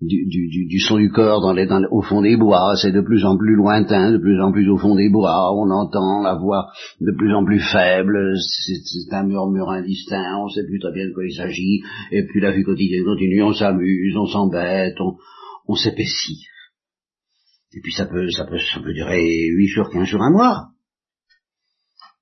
du, 0.00 0.26
du, 0.48 0.78
son 0.80 0.98
du 0.98 1.10
corps 1.10 1.40
dans 1.40 1.52
les, 1.52 1.66
dans, 1.66 1.82
au 1.90 2.02
fond 2.02 2.22
des 2.22 2.36
bois, 2.36 2.74
c'est 2.80 2.92
de 2.92 3.00
plus 3.00 3.24
en 3.24 3.36
plus 3.36 3.56
lointain, 3.56 4.12
de 4.12 4.18
plus 4.18 4.40
en 4.40 4.52
plus 4.52 4.68
au 4.68 4.76
fond 4.76 4.94
des 4.94 5.10
bois, 5.10 5.52
on 5.54 5.70
entend 5.70 6.22
la 6.22 6.34
voix 6.34 6.66
de 7.00 7.12
plus 7.16 7.34
en 7.34 7.44
plus 7.44 7.60
faible, 7.60 8.34
c'est 8.36 9.12
un 9.14 9.24
murmure 9.24 9.70
indistinct, 9.70 10.38
on 10.38 10.48
sait 10.48 10.64
plus 10.66 10.78
très 10.78 10.92
bien 10.92 11.08
de 11.08 11.12
quoi 11.12 11.24
il 11.26 11.34
s'agit, 11.34 11.80
et 12.12 12.24
puis 12.26 12.40
la 12.40 12.52
vie 12.52 12.62
quotidienne 12.62 13.04
continue, 13.04 13.42
on 13.42 13.52
s'amuse, 13.52 14.16
on 14.16 14.26
s'embête, 14.26 14.94
on, 15.00 15.16
on 15.66 15.74
s'épaissit. 15.74 16.44
Et 17.74 17.80
puis 17.82 17.92
ça 17.92 18.06
peut, 18.06 18.30
ça 18.30 18.44
peut, 18.44 18.58
ça 18.58 18.80
peut 18.80 18.94
durer 18.94 19.20
huit 19.20 19.68
jours, 19.68 19.90
quinze 19.90 20.06
jours, 20.06 20.22
un 20.22 20.32
mois. 20.32 20.68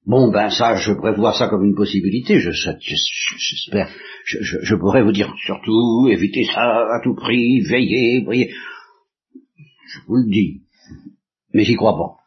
Bon, 0.06 0.30
ben 0.30 0.50
ça, 0.50 0.76
je 0.76 0.92
prévois 0.92 1.32
ça 1.32 1.48
comme 1.48 1.64
une 1.64 1.75
possibilité. 1.75 2.38
Je, 2.38 2.50
j'espère, 2.52 3.90
je, 4.25 4.38
je, 4.40 4.75
pourrais 4.76 5.02
vous 5.02 5.10
dire 5.10 5.34
surtout 5.44 6.06
évitez 6.08 6.44
ça 6.44 6.62
à 6.62 7.00
tout 7.02 7.14
prix, 7.16 7.60
veillez, 7.62 8.22
priez. 8.25 8.54
Je 9.88 9.98
vous 10.06 10.16
le 10.16 10.30
dis, 10.30 10.62
mais 11.52 11.64
j'y 11.64 11.75
crois 11.75 11.96
pas. 11.96 12.22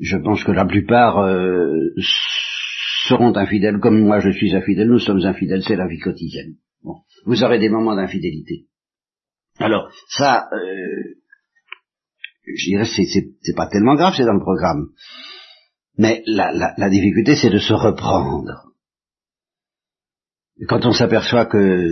Je 0.00 0.16
pense 0.16 0.44
que 0.44 0.52
la 0.52 0.64
plupart 0.64 1.18
euh, 1.18 1.94
seront 3.08 3.36
infidèles, 3.36 3.80
comme 3.80 4.00
moi 4.00 4.20
je 4.20 4.30
suis 4.30 4.54
infidèle. 4.54 4.88
Nous 4.88 5.00
sommes 5.00 5.24
infidèles, 5.24 5.62
c'est 5.62 5.76
la 5.76 5.88
vie 5.88 5.98
quotidienne. 5.98 6.54
Bon, 6.82 6.98
vous 7.26 7.42
aurez 7.42 7.58
des 7.58 7.68
moments 7.68 7.96
d'infidélité. 7.96 8.66
Alors 9.58 9.90
ça, 10.08 10.48
euh, 10.52 11.14
je 12.46 12.70
dirais, 12.70 12.84
c'est, 12.84 13.54
pas 13.56 13.68
tellement 13.68 13.94
grave, 13.94 14.14
c'est 14.16 14.24
dans 14.24 14.34
le 14.34 14.40
programme. 14.40 14.90
Mais 15.96 16.22
la, 16.26 16.52
la, 16.52 16.74
la 16.76 16.90
difficulté, 16.90 17.36
c'est 17.36 17.50
de 17.50 17.58
se 17.58 17.72
reprendre. 17.72 18.72
quand 20.68 20.84
on 20.86 20.92
s'aperçoit 20.92 21.46
que 21.46 21.88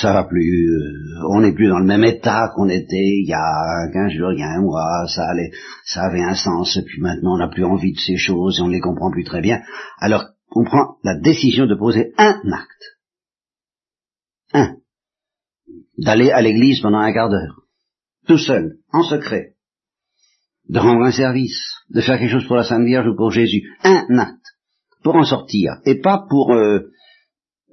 ça 0.00 0.12
va 0.12 0.24
plus, 0.24 0.68
euh, 0.68 1.28
on 1.30 1.40
n'est 1.40 1.52
plus 1.52 1.68
dans 1.68 1.78
le 1.78 1.86
même 1.86 2.04
état 2.04 2.50
qu'on 2.54 2.68
était 2.68 2.96
il 2.96 3.26
y 3.28 3.34
a 3.34 3.88
15 3.92 4.12
jours, 4.12 4.32
il 4.32 4.40
y 4.40 4.42
a 4.42 4.50
un 4.50 4.60
mois, 4.60 5.06
ça 5.08 5.28
allait, 5.28 5.50
ça 5.84 6.02
avait 6.02 6.22
un 6.22 6.34
sens, 6.34 6.76
et 6.76 6.82
puis 6.82 7.00
maintenant 7.00 7.34
on 7.34 7.38
n'a 7.38 7.48
plus 7.48 7.64
envie 7.64 7.92
de 7.92 7.98
ces 7.98 8.16
choses 8.16 8.58
et 8.58 8.62
on 8.62 8.68
ne 8.68 8.72
les 8.72 8.80
comprend 8.80 9.10
plus 9.10 9.24
très 9.24 9.40
bien. 9.40 9.60
Alors 9.98 10.24
on 10.50 10.64
prend 10.64 10.96
la 11.02 11.18
décision 11.18 11.66
de 11.66 11.74
poser 11.74 12.12
un 12.18 12.40
acte. 12.52 12.98
Un. 14.52 14.76
D'aller 15.98 16.30
à 16.30 16.42
l'église 16.42 16.80
pendant 16.80 16.98
un 16.98 17.12
quart 17.12 17.30
d'heure. 17.30 17.62
Tout 18.26 18.38
seul, 18.38 18.78
en 18.92 19.02
secret. 19.02 19.55
De 20.68 20.78
rendre 20.78 21.04
un 21.04 21.12
service, 21.12 21.60
de 21.90 22.00
faire 22.00 22.18
quelque 22.18 22.32
chose 22.32 22.46
pour 22.46 22.56
la 22.56 22.64
Sainte 22.64 22.84
Vierge 22.84 23.06
ou 23.06 23.16
pour 23.16 23.30
Jésus. 23.30 23.70
Un 23.84 24.18
acte. 24.18 24.42
Pour 25.02 25.14
en 25.14 25.24
sortir. 25.24 25.74
Et 25.84 26.00
pas 26.00 26.26
pour 26.28 26.52
euh, 26.52 26.90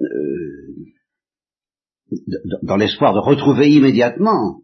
euh, 0.00 0.64
dans 2.62 2.76
l'espoir 2.76 3.14
de 3.14 3.18
retrouver 3.18 3.70
immédiatement 3.70 4.60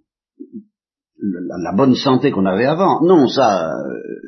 la, 1.23 1.73
bonne 1.73 1.95
santé 1.95 2.31
qu'on 2.31 2.47
avait 2.47 2.67
avant. 2.67 3.03
Non, 3.03 3.27
ça, 3.27 3.73
euh, 3.73 4.21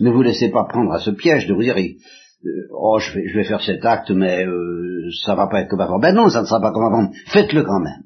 ne 0.00 0.10
vous 0.10 0.22
laissez 0.22 0.50
pas 0.50 0.64
prendre 0.68 0.92
à 0.92 1.00
ce 1.00 1.10
piège 1.10 1.46
de 1.46 1.54
vous 1.54 1.62
dire, 1.62 1.76
euh, 1.76 2.50
oh, 2.70 2.98
je 2.98 3.36
vais, 3.36 3.44
faire 3.44 3.62
cet 3.62 3.84
acte, 3.84 4.10
mais 4.10 4.44
euh, 4.46 5.08
ça 5.24 5.34
va 5.34 5.48
pas 5.48 5.60
être 5.60 5.68
comme 5.68 5.80
avant. 5.80 5.98
Ben 5.98 6.14
non, 6.14 6.28
ça 6.28 6.42
ne 6.42 6.46
sera 6.46 6.60
pas 6.60 6.72
comme 6.72 6.84
avant. 6.84 7.10
Faites-le 7.32 7.62
quand 7.62 7.80
même. 7.80 8.04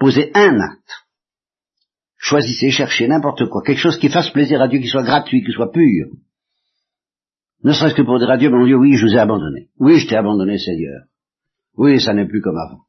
Posez 0.00 0.30
un 0.34 0.60
acte. 0.60 0.90
Choisissez, 2.18 2.70
cherchez 2.70 3.06
n'importe 3.06 3.48
quoi, 3.48 3.62
quelque 3.62 3.78
chose 3.78 3.98
qui 3.98 4.08
fasse 4.08 4.30
plaisir 4.30 4.60
à 4.60 4.68
Dieu, 4.68 4.80
qui 4.80 4.88
soit 4.88 5.04
gratuit, 5.04 5.44
qui 5.44 5.52
soit 5.52 5.70
pur. 5.70 6.08
Ne 7.64 7.72
serait-ce 7.72 7.94
que 7.94 8.02
pour 8.02 8.18
dire 8.18 8.30
à 8.30 8.36
Dieu, 8.36 8.50
mon 8.50 8.66
Dieu, 8.66 8.76
oui, 8.76 8.96
je 8.96 9.06
vous 9.06 9.14
ai 9.14 9.18
abandonné. 9.18 9.68
Oui, 9.78 9.98
je 9.98 10.08
t'ai 10.08 10.16
abandonné, 10.16 10.58
Seigneur. 10.58 11.02
Oui, 11.76 12.00
ça 12.00 12.14
n'est 12.14 12.26
plus 12.26 12.40
comme 12.40 12.56
avant. 12.56 12.82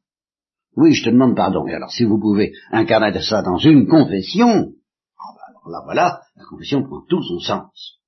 Oui, 0.76 0.94
je 0.94 1.04
te 1.04 1.10
demande 1.10 1.36
pardon. 1.36 1.66
Et 1.66 1.74
alors, 1.74 1.90
si 1.90 2.04
vous 2.04 2.20
pouvez 2.20 2.52
incarner 2.70 3.20
ça 3.20 3.42
dans 3.42 3.56
une 3.56 3.86
confession, 3.86 4.48
oh 4.48 5.34
ben 5.34 5.42
alors 5.48 5.68
là, 5.68 5.80
voilà, 5.84 6.20
la 6.36 6.44
confession 6.44 6.82
prend 6.82 7.02
tout 7.08 7.22
son 7.22 7.38
sens. 7.40 8.00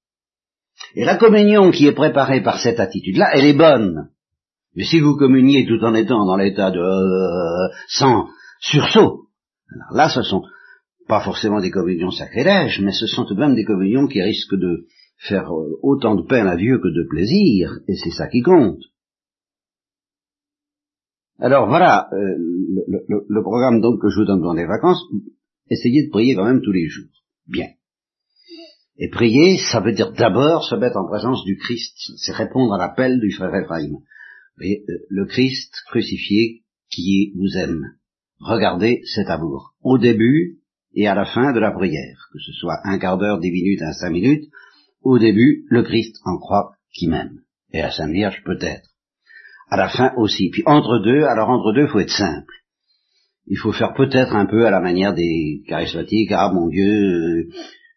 Et 0.95 1.05
la 1.05 1.17
communion 1.17 1.71
qui 1.71 1.87
est 1.87 1.93
préparée 1.93 2.43
par 2.43 2.59
cette 2.59 2.81
attitude-là, 2.81 3.31
elle 3.35 3.47
est 3.47 3.57
bonne. 3.57 4.11
Mais 4.75 4.85
si 4.85 5.01
vous 5.01 5.17
communiez 5.17 5.67
tout 5.67 5.85
en 5.85 5.95
étant 5.95 6.25
dans 6.25 6.37
l'état 6.37 6.71
de 6.71 6.81
euh, 6.81 7.75
sans 7.89 8.29
sursaut, 8.61 9.27
alors 9.71 9.93
là, 9.95 10.09
ce 10.09 10.23
sont 10.23 10.43
pas 11.13 11.21
forcément 11.21 11.61
des 11.61 11.71
communions 11.71 12.11
sacrilèges, 12.11 12.81
mais 12.81 12.93
ce 12.93 13.07
sont 13.07 13.27
tout 13.27 13.35
de 13.35 13.41
même 13.41 13.55
des 13.55 13.67
communions 13.67 14.07
qui 14.07 14.23
risquent 14.23 14.59
de 14.59 14.87
faire 15.19 15.53
euh, 15.53 15.79
autant 15.83 16.15
de 16.15 16.27
peine 16.27 16.47
à 16.47 16.57
Dieu 16.57 16.79
que 16.79 16.89
de 16.89 17.07
plaisir, 17.07 17.81
et 17.87 17.97
c'est 17.97 18.13
ça 18.13 18.29
qui 18.29 18.41
compte. 18.41 18.81
Alors 21.39 21.69
voilà 21.69 22.09
euh, 22.15 22.39
le, 23.29 23.43
programme 23.43 23.83
donc 23.83 24.01
que 24.01 24.09
je 24.09 24.21
vous 24.21 24.25
donne 24.25 24.41
dans 24.41 24.55
les 24.55 24.65
vacances. 24.65 25.03
Essayez 25.69 26.07
de 26.07 26.11
prier 26.11 26.35
quand 26.35 26.47
même 26.47 26.63
tous 26.63 26.73
les 26.73 26.89
jours. 26.89 27.13
Bien. 27.47 27.69
Et 28.97 29.11
prier, 29.11 29.59
ça 29.59 29.81
veut 29.81 29.93
dire 29.93 30.13
d'abord 30.13 30.65
se 30.65 30.77
mettre 30.77 30.97
en 30.97 31.07
présence 31.07 31.45
du 31.45 31.59
Christ. 31.59 31.95
C'est 32.17 32.33
répondre 32.33 32.73
à 32.73 32.79
l'appel 32.79 33.21
du 33.21 33.31
frère 33.33 33.55
Ephraim. 33.55 33.99
Euh, 34.63 34.65
le 35.11 35.27
Christ 35.27 35.75
crucifié 35.89 36.63
qui 36.89 37.35
vous 37.37 37.55
aime. 37.59 37.85
Regardez 38.41 39.03
cet 39.15 39.29
amour. 39.29 39.75
Au 39.83 39.99
début 39.99 40.62
et 40.95 41.09
à 41.09 41.15
la 41.15 41.25
fin 41.25 41.53
de 41.53 41.61
la 41.61 41.73
prière. 41.73 42.29
Que 42.33 42.39
ce 42.39 42.53
soit 42.53 42.79
un 42.85 42.99
quart 42.99 43.19
d'heure, 43.19 43.41
dix 43.41 43.51
minutes, 43.51 43.83
un 43.83 43.93
cinq 43.93 44.11
minutes. 44.11 44.45
Au 45.03 45.19
début, 45.19 45.65
le 45.69 45.83
Christ 45.83 46.17
en 46.25 46.39
croit 46.39 46.73
qui 46.95 47.09
m'aime. 47.09 47.41
Et 47.73 47.81
la 47.81 47.91
Sainte 47.91 48.13
Vierge 48.13 48.43
peut-être 48.45 48.93
à 49.73 49.77
la 49.79 49.89
fin 49.89 50.13
aussi. 50.17 50.51
Puis 50.51 50.63
entre 50.67 50.99
deux, 50.99 51.25
alors 51.25 51.49
entre 51.49 51.73
deux, 51.73 51.85
il 51.85 51.89
faut 51.89 52.01
être 52.01 52.11
simple. 52.11 52.53
Il 53.47 53.57
faut 53.57 53.73
faire 53.73 53.95
peut-être 53.95 54.37
un 54.37 54.45
peu 54.45 54.67
à 54.67 54.71
la 54.71 54.81
manière 54.81 55.15
des 55.15 55.63
charismatiques. 55.67 56.31
Ah 56.31 56.53
mon 56.53 56.69
Dieu, 56.69 56.85
euh, 56.85 57.49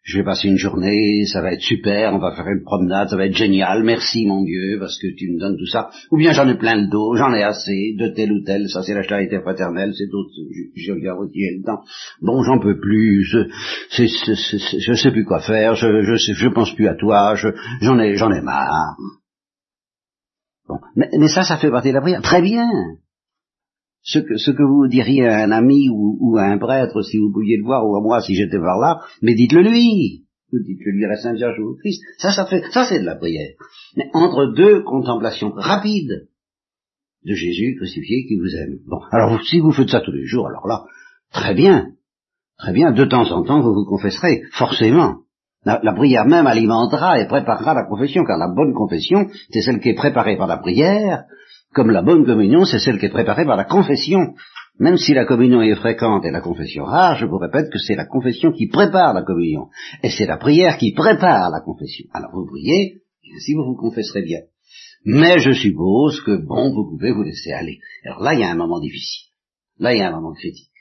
je 0.06 0.18
vais 0.18 0.24
passer 0.24 0.46
une 0.46 0.56
journée, 0.56 1.24
ça 1.26 1.42
va 1.42 1.52
être 1.52 1.60
super, 1.60 2.14
on 2.14 2.18
va 2.18 2.30
faire 2.30 2.46
une 2.46 2.62
promenade, 2.62 3.08
ça 3.08 3.16
va 3.16 3.26
être 3.26 3.36
génial, 3.36 3.82
merci 3.82 4.24
mon 4.24 4.44
Dieu, 4.44 4.76
parce 4.78 4.98
que 5.00 5.08
tu 5.16 5.32
me 5.32 5.40
donnes 5.40 5.56
tout 5.58 5.66
ça. 5.66 5.90
Ou 6.12 6.16
bien 6.16 6.30
j'en 6.30 6.48
ai 6.48 6.56
plein 6.56 6.76
le 6.76 6.88
dos, 6.88 7.16
j'en 7.16 7.34
ai 7.34 7.42
assez, 7.42 7.96
de 7.98 8.14
tel 8.14 8.30
ou 8.30 8.44
tel, 8.44 8.68
ça 8.68 8.82
c'est 8.82 8.94
la 8.94 9.02
charité 9.02 9.40
fraternelle, 9.40 9.92
c'est 9.98 10.08
tout, 10.08 10.24
je, 10.76 10.92
regarde 10.92 11.28
le 11.34 11.64
temps. 11.64 11.82
Bon, 12.22 12.40
j'en 12.44 12.60
peux 12.60 12.78
plus, 12.78 13.24
je, 13.24 13.48
je 13.90 14.94
sais 14.94 15.10
plus 15.10 15.24
quoi 15.24 15.40
faire, 15.40 15.74
je, 15.74 15.88
je, 16.02 16.32
je 16.32 16.48
pense 16.50 16.72
plus 16.76 16.86
à 16.86 16.94
toi, 16.94 17.34
j'en 17.80 17.98
ai, 17.98 18.14
j'en 18.14 18.30
ai 18.30 18.40
marre. 18.42 18.94
Bon. 20.68 20.78
Mais, 20.94 21.08
ça, 21.28 21.42
ça 21.42 21.56
fait 21.56 21.70
partie 21.70 21.88
de 21.88 21.94
la 21.94 22.00
prière. 22.00 22.22
Très 22.22 22.42
bien. 22.42 22.68
Ce 24.06 24.20
que, 24.20 24.36
ce 24.36 24.52
que 24.52 24.62
vous 24.62 24.86
diriez 24.86 25.26
à 25.26 25.42
un 25.42 25.50
ami 25.50 25.88
ou, 25.90 26.36
à 26.38 26.44
un 26.44 26.58
prêtre, 26.58 27.02
si 27.02 27.18
vous 27.18 27.32
pouviez 27.32 27.56
le 27.56 27.64
voir, 27.64 27.84
ou 27.84 27.96
à 27.96 28.00
moi 28.00 28.20
si 28.22 28.36
j'étais 28.36 28.58
par 28.58 28.78
là, 28.78 29.00
mais 29.20 29.34
dites-le 29.34 29.62
lui. 29.62 30.24
Vous 30.52 30.60
dites-le 30.60 30.92
lui 30.92 31.04
à 31.04 31.08
la 31.08 31.16
Sainte 31.16 31.36
Vierge 31.36 31.58
ou 31.58 31.70
au 31.70 31.74
Christ. 31.74 32.00
Ça, 32.18 32.30
ça 32.30 32.46
fait, 32.46 32.62
ça 32.70 32.84
c'est 32.88 33.00
de 33.00 33.04
la 33.04 33.16
prière. 33.16 33.54
Mais 33.96 34.04
entre 34.14 34.54
deux 34.54 34.84
contemplations 34.84 35.50
rapides 35.50 36.28
de 37.24 37.34
Jésus 37.34 37.74
crucifié 37.76 38.26
qui 38.26 38.36
vous 38.36 38.54
aime. 38.54 38.78
Bon. 38.86 39.00
Alors, 39.10 39.42
si 39.42 39.58
vous 39.58 39.72
faites 39.72 39.90
ça 39.90 40.00
tous 40.00 40.12
les 40.12 40.24
jours, 40.24 40.46
alors 40.46 40.68
là, 40.68 40.84
très 41.32 41.54
bien. 41.54 41.88
Très 42.58 42.72
bien. 42.72 42.92
De 42.92 43.04
temps 43.04 43.28
en 43.32 43.42
temps, 43.42 43.60
vous 43.60 43.74
vous 43.74 43.86
confesserez. 43.86 44.42
Forcément. 44.52 45.16
La, 45.64 45.92
prière 45.94 46.26
même 46.26 46.46
alimentera 46.46 47.18
et 47.20 47.26
préparera 47.26 47.74
la 47.74 47.82
confession, 47.82 48.22
car 48.24 48.38
la 48.38 48.46
bonne 48.46 48.72
confession, 48.72 49.26
c'est 49.50 49.62
celle 49.62 49.80
qui 49.80 49.88
est 49.88 49.96
préparée 49.96 50.36
par 50.36 50.46
la 50.46 50.58
prière, 50.58 51.24
comme 51.76 51.90
la 51.90 52.02
bonne 52.02 52.24
communion, 52.24 52.64
c'est 52.64 52.78
celle 52.78 52.98
qui 52.98 53.04
est 53.04 53.10
préparée 53.10 53.44
par 53.44 53.58
la 53.58 53.64
confession. 53.64 54.34
Même 54.78 54.96
si 54.96 55.12
la 55.12 55.26
communion 55.26 55.60
est 55.60 55.74
fréquente 55.74 56.24
et 56.24 56.30
la 56.30 56.40
confession 56.40 56.84
rare, 56.84 57.16
je 57.16 57.26
vous 57.26 57.36
répète 57.36 57.70
que 57.70 57.78
c'est 57.78 57.94
la 57.94 58.06
confession 58.06 58.50
qui 58.50 58.66
prépare 58.66 59.12
la 59.12 59.22
communion. 59.22 59.68
Et 60.02 60.08
c'est 60.08 60.24
la 60.24 60.38
prière 60.38 60.78
qui 60.78 60.92
prépare 60.92 61.50
la 61.50 61.60
confession. 61.60 62.06
Alors 62.14 62.30
vous 62.32 62.46
priez, 62.46 63.02
et 63.24 63.36
ainsi 63.36 63.52
vous 63.52 63.64
vous 63.64 63.76
confesserez 63.76 64.22
bien. 64.22 64.40
Mais 65.04 65.38
je 65.38 65.52
suppose 65.52 66.22
que, 66.22 66.42
bon, 66.42 66.72
vous 66.72 66.88
pouvez 66.88 67.12
vous 67.12 67.22
laisser 67.22 67.52
aller. 67.52 67.78
Alors 68.06 68.22
là, 68.22 68.32
il 68.32 68.40
y 68.40 68.44
a 68.44 68.50
un 68.50 68.56
moment 68.56 68.80
difficile. 68.80 69.28
Là, 69.78 69.92
il 69.92 69.98
y 69.98 70.02
a 70.02 70.08
un 70.08 70.16
moment 70.16 70.32
critique. 70.32 70.72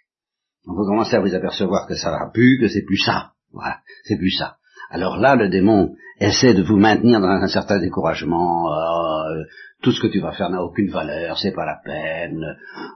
On 0.65 0.75
peut 0.75 0.85
commencer 0.87 1.17
à 1.17 1.19
vous 1.19 1.35
apercevoir 1.35 1.87
que 1.87 1.95
ça 1.95 2.09
va 2.09 2.31
plus, 2.33 2.57
que 2.57 2.69
c'est 2.69 2.85
plus 2.85 3.03
ça. 3.03 3.33
Voilà, 3.51 3.79
c'est 4.05 4.17
plus 4.17 4.31
ça. 4.31 4.55
Alors 4.89 5.17
là, 5.17 5.35
le 5.35 5.49
démon 5.49 5.95
essaie 6.19 6.53
de 6.53 6.63
vous 6.63 6.77
maintenir 6.77 7.19
dans 7.19 7.27
un 7.27 7.47
certain 7.47 7.79
découragement. 7.79 8.71
Euh, 8.71 9.43
tout 9.81 9.91
ce 9.91 10.01
que 10.01 10.07
tu 10.07 10.19
vas 10.19 10.31
faire 10.31 10.49
n'a 10.49 10.63
aucune 10.63 10.89
valeur, 10.89 11.37
c'est 11.37 11.53
pas 11.53 11.65
la 11.65 11.79
peine, 11.83 12.43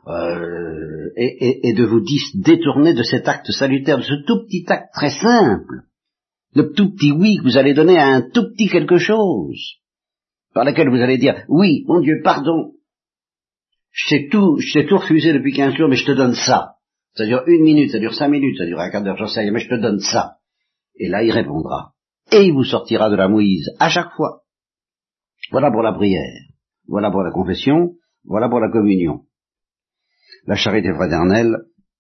euh, 0.08 1.10
et, 1.16 1.74
de 1.74 1.84
vous 1.84 2.02
détourner 2.36 2.94
de 2.94 3.04
cet 3.04 3.28
acte 3.28 3.52
salutaire, 3.52 3.98
de 3.98 4.04
ce 4.04 4.26
tout 4.26 4.46
petit 4.46 4.66
acte 4.68 4.94
très 4.94 5.12
simple, 5.12 5.84
le 6.56 6.72
tout 6.74 6.92
petit 6.92 7.12
oui 7.12 7.38
que 7.38 7.44
vous 7.44 7.58
allez 7.58 7.74
donner 7.74 7.98
à 7.98 8.08
un 8.08 8.22
tout 8.22 8.50
petit 8.52 8.70
quelque 8.70 8.98
chose, 8.98 9.78
par 10.54 10.66
lequel 10.66 10.90
vous 10.90 11.02
allez 11.02 11.18
dire 11.18 11.44
oui, 11.48 11.84
mon 11.88 12.00
Dieu, 12.00 12.22
pardon, 12.24 12.72
je 13.92 14.10
t'ai 14.10 14.30
tout, 14.30 14.58
tout 14.88 14.98
refusé 14.98 15.34
depuis 15.34 15.54
quinze 15.54 15.76
jours, 15.76 15.90
mais 15.90 15.96
je 15.96 16.06
te 16.06 16.12
donne 16.12 16.34
ça. 16.34 16.76
Ça 17.16 17.26
dure 17.26 17.44
une 17.48 17.64
minute, 17.64 17.92
ça 17.92 18.00
dure 18.00 18.14
cinq 18.14 18.30
minutes, 18.30 18.58
ça 18.58 18.66
dure 18.66 18.80
un 18.80 18.90
quart 18.90 19.04
d'heure, 19.04 19.18
j'en 19.18 19.28
sais 19.28 19.50
mais 19.52 19.60
je 19.60 19.70
te 19.70 19.80
donne 19.80 20.00
ça. 20.00 20.39
Et 21.00 21.08
là, 21.08 21.24
il 21.24 21.32
répondra. 21.32 21.94
Et 22.32 22.44
il 22.46 22.54
vous 22.54 22.64
sortira 22.64 23.10
de 23.10 23.16
la 23.16 23.28
mouise 23.28 23.72
à 23.80 23.90
chaque 23.90 24.12
fois. 24.16 24.44
Voilà 25.52 25.72
pour 25.72 25.82
la 25.82 25.94
prière. 25.94 26.44
Voilà 26.88 27.10
pour 27.10 27.24
la 27.24 27.32
confession. 27.32 27.96
Voilà 28.26 28.50
pour 28.50 28.60
la 28.60 28.70
communion. 28.70 29.22
La 30.46 30.56
charité 30.56 30.94
fraternelle, 30.94 31.58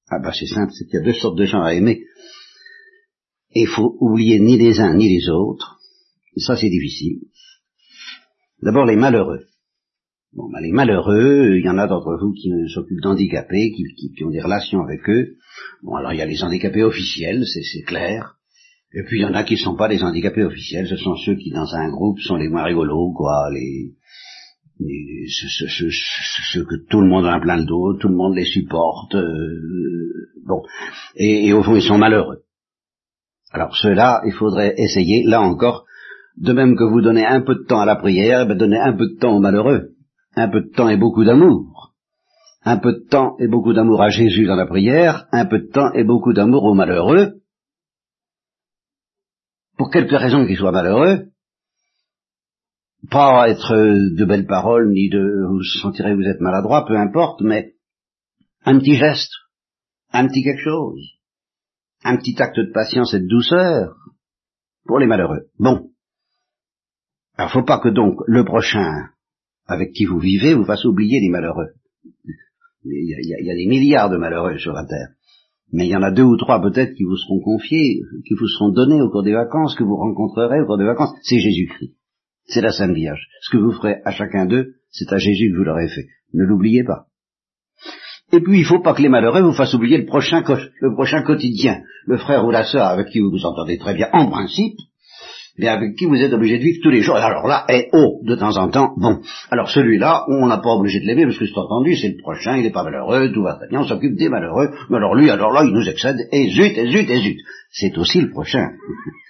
ah 0.09 0.19
bah 0.19 0.31
c'est 0.37 0.47
simple, 0.47 0.71
c'est 0.73 0.85
qu'il 0.85 0.99
y 0.99 1.01
a 1.01 1.05
deux 1.05 1.13
sortes 1.13 1.37
de 1.37 1.45
gens 1.45 1.63
à 1.63 1.73
aimer. 1.73 2.03
Et 3.51 3.61
il 3.61 3.67
faut 3.67 3.97
oublier 3.99 4.39
ni 4.39 4.57
les 4.57 4.79
uns 4.79 4.95
ni 4.95 5.09
les 5.09 5.29
autres. 5.29 5.79
ça, 6.37 6.55
c'est 6.55 6.69
difficile. 6.69 7.21
D'abord, 8.61 8.85
les 8.85 8.95
malheureux. 8.95 9.45
Bon, 10.33 10.49
bah, 10.51 10.61
les 10.61 10.71
malheureux, 10.71 11.57
il 11.57 11.65
y 11.65 11.69
en 11.69 11.77
a 11.77 11.87
d'entre 11.87 12.17
vous 12.21 12.33
qui 12.33 12.51
s'occupent 12.71 13.01
d'handicapés, 13.01 13.71
qui, 13.71 14.13
qui, 14.15 14.23
ont 14.23 14.29
des 14.29 14.41
relations 14.41 14.83
avec 14.83 15.09
eux. 15.09 15.37
Bon, 15.81 15.95
alors 15.95 16.13
il 16.13 16.19
y 16.19 16.21
a 16.21 16.25
les 16.25 16.43
handicapés 16.43 16.83
officiels, 16.83 17.45
c'est 17.45 17.81
clair. 17.81 18.38
Et 18.91 19.03
puis 19.03 19.19
il 19.19 19.21
y 19.21 19.25
en 19.25 19.33
a 19.33 19.43
qui 19.43 19.53
ne 19.53 19.59
sont 19.59 19.75
pas 19.75 19.87
des 19.87 20.03
handicapés 20.03 20.43
officiels, 20.43 20.87
ce 20.87 20.95
sont 20.97 21.15
ceux 21.15 21.35
qui 21.35 21.51
dans 21.51 21.75
un 21.75 21.89
groupe 21.89 22.19
sont 22.19 22.37
les 22.37 22.49
moins 22.49 22.63
rigolos, 22.63 23.13
quoi, 23.13 23.49
les, 23.51 23.93
ceux, 25.27 26.63
que 26.63 26.87
tout 26.89 27.01
le 27.01 27.07
monde 27.07 27.25
a 27.25 27.39
plein 27.39 27.57
le 27.57 27.65
dos, 27.65 27.97
tout 27.99 28.07
le 28.07 28.15
monde 28.15 28.35
les 28.35 28.45
supporte, 28.45 29.13
euh, 29.13 30.29
bon, 30.45 30.63
et, 31.15 31.53
au 31.53 31.61
fond 31.61 31.75
ils 31.75 31.83
sont 31.83 31.97
malheureux. 31.97 32.43
Alors 33.51 33.75
ceux-là, 33.75 34.21
il 34.25 34.33
faudrait 34.33 34.73
essayer, 34.77 35.23
là 35.25 35.41
encore, 35.41 35.85
de 36.37 36.53
même 36.53 36.75
que 36.75 36.83
vous 36.83 37.01
donnez 37.01 37.25
un 37.25 37.41
peu 37.41 37.55
de 37.55 37.65
temps 37.67 37.81
à 37.81 37.85
la 37.85 37.95
prière, 37.95 38.47
ben 38.47 38.57
donnez 38.57 38.79
un 38.79 38.93
peu 38.93 39.07
de 39.07 39.19
temps 39.19 39.35
aux 39.35 39.39
malheureux, 39.39 39.89
un 40.35 40.49
peu 40.49 40.61
de 40.61 40.69
temps 40.69 40.89
et 40.89 40.97
beaucoup 40.97 41.25
d'amour, 41.25 41.93
un 42.63 42.77
peu 42.77 42.93
de 42.93 43.07
temps 43.07 43.35
et 43.39 43.47
beaucoup 43.47 43.73
d'amour 43.73 44.01
à 44.01 44.09
Jésus 44.09 44.45
dans 44.45 44.55
la 44.55 44.65
prière, 44.65 45.27
un 45.31 45.45
peu 45.45 45.59
de 45.59 45.67
temps 45.67 45.91
et 45.93 46.03
beaucoup 46.03 46.33
d'amour 46.33 46.63
aux 46.63 46.73
malheureux, 46.73 47.38
pour 49.79 49.89
quelque 49.91 50.15
raison 50.15 50.45
qu'il 50.45 50.57
soit 50.57 50.73
malheureux, 50.73 51.29
pas 53.09 53.49
être 53.49 53.73
de 53.73 54.25
belles 54.25 54.45
paroles, 54.45 54.91
ni 54.91 55.09
de 55.09 55.45
vous 55.47 55.63
sentirez 55.63 56.13
vous 56.15 56.27
êtes 56.27 56.41
maladroit, 56.41 56.85
peu 56.85 56.97
importe, 56.97 57.39
mais 57.39 57.75
un 58.65 58.77
petit 58.77 58.97
geste, 58.97 59.31
un 60.11 60.27
petit 60.27 60.43
quelque 60.43 60.65
chose, 60.65 60.99
un 62.03 62.17
petit 62.17 62.35
acte 62.41 62.59
de 62.59 62.73
patience 62.73 63.13
et 63.13 63.21
de 63.21 63.27
douceur 63.27 63.95
pour 64.85 64.99
les 64.99 65.07
malheureux. 65.07 65.47
Bon. 65.57 65.91
Alors 67.37 67.51
faut 67.53 67.63
pas 67.63 67.79
que 67.79 67.87
donc 67.87 68.17
le 68.27 68.43
prochain 68.43 69.11
avec 69.65 69.93
qui 69.93 70.03
vous 70.03 70.19
vivez 70.19 70.55
vous 70.55 70.65
fasse 70.65 70.83
oublier 70.83 71.21
les 71.21 71.29
malheureux. 71.29 71.69
Il 72.83 73.07
y, 73.07 73.33
a, 73.33 73.39
il 73.39 73.45
y 73.45 73.51
a 73.51 73.55
des 73.55 73.67
milliards 73.67 74.09
de 74.09 74.17
malheureux 74.17 74.57
sur 74.57 74.73
la 74.73 74.85
terre. 74.85 75.15
Mais 75.71 75.85
il 75.85 75.91
y 75.91 75.95
en 75.95 76.01
a 76.01 76.11
deux 76.11 76.23
ou 76.23 76.37
trois 76.37 76.61
peut-être 76.61 76.95
qui 76.95 77.03
vous 77.03 77.17
seront 77.17 77.41
confiés, 77.41 78.01
qui 78.25 78.33
vous 78.33 78.47
seront 78.47 78.69
donnés 78.69 79.01
au 79.01 79.09
cours 79.09 79.23
des 79.23 79.33
vacances, 79.33 79.75
que 79.75 79.83
vous 79.83 79.95
rencontrerez 79.95 80.61
au 80.61 80.65
cours 80.65 80.77
des 80.77 80.85
vacances. 80.85 81.13
C'est 81.21 81.39
Jésus-Christ. 81.39 81.93
C'est 82.45 82.61
la 82.61 82.71
Sainte 82.71 82.95
Vierge. 82.95 83.27
Ce 83.41 83.51
que 83.51 83.57
vous 83.57 83.71
ferez 83.71 83.97
à 84.05 84.11
chacun 84.11 84.45
d'eux, 84.47 84.73
c'est 84.89 85.13
à 85.13 85.17
Jésus 85.17 85.51
que 85.51 85.57
vous 85.57 85.63
l'aurez 85.63 85.87
fait. 85.87 86.07
Ne 86.33 86.43
l'oubliez 86.43 86.83
pas. 86.83 87.05
Et 88.31 88.41
puis, 88.41 88.57
il 88.57 88.61
ne 88.61 88.67
faut 88.67 88.81
pas 88.81 88.93
que 88.93 89.01
les 89.01 89.09
malheureux 89.09 89.41
vous 89.41 89.53
fassent 89.53 89.73
oublier 89.73 89.97
le 89.97 90.05
prochain, 90.05 90.43
le 90.81 90.93
prochain 90.93 91.23
quotidien. 91.23 91.81
Le 92.05 92.17
frère 92.17 92.45
ou 92.45 92.51
la 92.51 92.63
sœur 92.63 92.85
avec 92.85 93.09
qui 93.09 93.19
vous 93.19 93.31
vous 93.31 93.45
entendez 93.45 93.77
très 93.77 93.93
bien, 93.93 94.09
en 94.13 94.29
principe, 94.29 94.77
mais 95.57 95.67
avec 95.67 95.95
qui 95.95 96.05
vous 96.05 96.15
êtes 96.15 96.33
obligé 96.33 96.57
de 96.57 96.63
vivre 96.63 96.79
tous 96.81 96.89
les 96.89 97.01
jours? 97.01 97.15
Alors 97.15 97.47
là, 97.47 97.65
est 97.67 97.89
haut, 97.93 98.19
de 98.23 98.35
temps 98.35 98.57
en 98.57 98.69
temps, 98.69 98.93
bon. 98.97 99.19
Alors 99.51 99.69
celui-là, 99.69 100.25
on 100.27 100.47
n'a 100.47 100.57
pas 100.57 100.69
obligé 100.69 100.99
de 100.99 101.05
l'aimer, 101.05 101.25
parce 101.25 101.37
que 101.37 101.45
c'est 101.45 101.57
entendu, 101.57 101.95
c'est 101.95 102.09
le 102.09 102.21
prochain, 102.21 102.57
il 102.57 102.63
n'est 102.63 102.71
pas 102.71 102.83
malheureux, 102.83 103.31
tout 103.31 103.43
va 103.43 103.55
très 103.55 103.67
bien, 103.69 103.81
on 103.81 103.87
s'occupe 103.87 104.15
des 104.15 104.29
malheureux, 104.29 104.69
mais 104.89 104.97
alors 104.97 105.15
lui, 105.15 105.29
alors 105.29 105.51
là, 105.51 105.63
il 105.65 105.73
nous 105.73 105.87
excède, 105.87 106.17
et 106.31 106.49
zut, 106.49 106.77
et 106.77 106.89
zut, 106.89 107.09
et 107.09 107.21
zut. 107.21 107.39
C'est 107.71 107.97
aussi 107.97 108.21
le 108.21 108.29
prochain. 108.29 108.69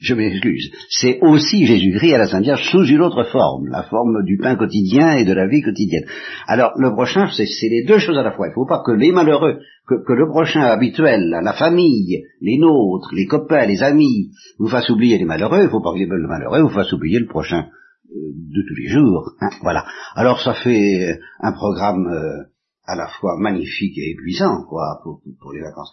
je 0.00 0.14
m'excuse, 0.14 0.70
c'est 0.90 1.18
aussi 1.22 1.66
Jésus-Christ 1.66 2.14
à 2.14 2.18
la 2.18 2.26
Sainte 2.26 2.44
Vierge 2.44 2.68
sous 2.70 2.84
une 2.84 3.00
autre 3.00 3.24
forme, 3.24 3.68
la 3.68 3.82
forme 3.84 4.24
du 4.24 4.38
pain 4.38 4.56
quotidien 4.56 5.16
et 5.16 5.24
de 5.24 5.32
la 5.32 5.46
vie 5.46 5.62
quotidienne. 5.62 6.04
Alors 6.46 6.72
le 6.76 6.92
prochain, 6.92 7.28
c'est 7.32 7.68
les 7.68 7.84
deux 7.84 7.98
choses 7.98 8.18
à 8.18 8.22
la 8.22 8.32
fois. 8.32 8.46
Il 8.46 8.50
ne 8.50 8.54
faut 8.54 8.66
pas 8.66 8.82
que 8.84 8.92
les 8.92 9.12
malheureux, 9.12 9.58
que, 9.86 10.12
le 10.12 10.28
prochain 10.28 10.62
habituel, 10.62 11.30
la 11.42 11.52
famille, 11.52 12.24
les 12.40 12.58
nôtres, 12.58 13.10
les 13.14 13.26
copains, 13.26 13.66
les 13.66 13.82
amis, 13.82 14.30
vous 14.58 14.68
fassent 14.68 14.90
oublier 14.90 15.18
les 15.18 15.24
malheureux. 15.24 15.58
Il 15.60 15.64
ne 15.64 15.70
faut 15.70 15.82
pas 15.82 15.92
que 15.92 15.98
les 15.98 16.06
malheureux 16.06 16.62
vous 16.62 16.68
fassent 16.68 16.92
oublier 16.92 17.18
le 17.18 17.26
prochain 17.26 17.66
euh, 18.10 18.18
de 18.34 18.62
tous 18.68 18.74
les 18.74 18.88
jours. 18.88 19.32
Hein, 19.40 19.50
voilà. 19.62 19.84
Alors 20.14 20.40
ça 20.40 20.54
fait 20.54 21.18
un 21.40 21.52
programme. 21.52 22.06
Euh, 22.06 22.55
à 22.86 22.94
la 22.94 23.08
fois 23.08 23.36
magnifique 23.38 23.98
et 23.98 24.12
épuisant, 24.12 24.64
quoi, 24.68 25.00
pour, 25.02 25.20
pour 25.40 25.52
les 25.52 25.60
vacances. 25.60 25.92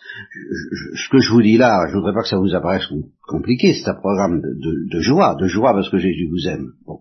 ce 0.96 1.10
que 1.10 1.20
je 1.20 1.32
vous 1.32 1.42
dis 1.42 1.58
là, 1.58 1.88
je 1.90 1.96
voudrais 1.96 2.14
pas 2.14 2.22
que 2.22 2.28
ça 2.28 2.38
vous 2.38 2.54
apparaisse 2.54 2.88
compliqué, 3.28 3.74
c'est 3.74 3.90
un 3.90 3.96
programme 3.96 4.42
de, 4.42 4.90
de, 4.92 5.00
joie, 5.00 5.36
de 5.36 5.48
joie 5.48 5.74
parce 5.74 5.90
que 5.90 5.98
Jésus 5.98 6.28
vous 6.30 6.48
aime. 6.48 6.74
Bon. 6.86 7.00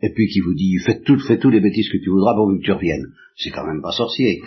Et 0.00 0.12
puis 0.12 0.28
qui 0.28 0.40
vous 0.40 0.54
dit, 0.54 0.78
fais 0.84 1.00
tout, 1.00 1.18
fais 1.18 1.38
tous 1.38 1.50
les 1.50 1.60
bêtises 1.60 1.90
que 1.90 1.98
tu 1.98 2.10
voudras 2.10 2.34
pourvu 2.34 2.60
que 2.60 2.64
tu 2.64 2.72
reviennes. 2.72 3.12
C'est 3.36 3.50
quand 3.50 3.66
même 3.66 3.82
pas 3.82 3.92
sorcier. 3.92 4.42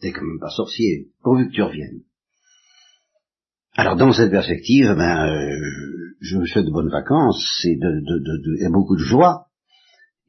C'est 0.00 0.12
quand 0.12 0.24
même 0.24 0.40
pas 0.40 0.50
sorcier, 0.50 1.08
pourvu 1.22 1.48
que 1.48 1.54
tu 1.54 1.62
reviennes. 1.62 2.00
Alors 3.76 3.96
dans 3.96 4.12
cette 4.12 4.30
perspective, 4.30 4.86
ben, 4.96 5.28
euh, 5.28 6.14
je 6.20 6.36
vous 6.36 6.46
souhaite 6.46 6.66
de 6.66 6.72
bonnes 6.72 6.90
vacances 6.90 7.64
et, 7.64 7.76
de, 7.76 8.00
de, 8.00 8.18
de, 8.18 8.66
et 8.66 8.72
beaucoup 8.72 8.96
de 8.96 9.02
joie 9.02 9.46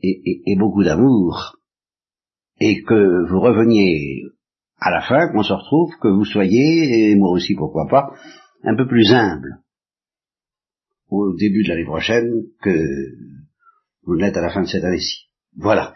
et, 0.03 0.41
et 0.45 0.55
beaucoup 0.55 0.83
d'amour 0.83 1.57
et 2.63 2.83
que 2.83 3.27
vous 3.27 3.39
reveniez 3.39 4.21
à 4.77 4.91
la 4.91 5.01
fin, 5.01 5.31
qu'on 5.31 5.41
se 5.41 5.51
retrouve, 5.51 5.91
que 5.99 6.07
vous 6.07 6.25
soyez, 6.25 7.09
et 7.09 7.15
moi 7.15 7.31
aussi 7.31 7.55
pourquoi 7.55 7.87
pas, 7.89 8.11
un 8.63 8.75
peu 8.75 8.87
plus 8.87 9.11
humble 9.11 9.57
au 11.09 11.33
début 11.33 11.63
de 11.63 11.69
l'année 11.69 11.85
prochaine 11.85 12.29
que 12.61 12.85
vous 14.03 14.13
l'êtes 14.13 14.37
à 14.37 14.41
la 14.41 14.53
fin 14.53 14.61
de 14.61 14.67
cette 14.67 14.83
année-ci. 14.83 15.27
Voilà. 15.57 15.95